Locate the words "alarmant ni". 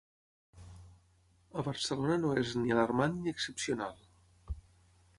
2.79-3.37